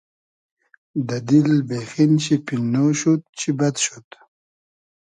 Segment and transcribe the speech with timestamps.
[1.07, 4.07] دۂ دیل بېخین شی پیننۉ شود چی بئد شود